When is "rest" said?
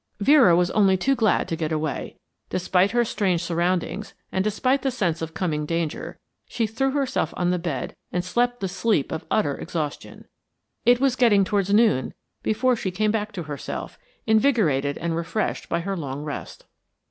16.23-16.65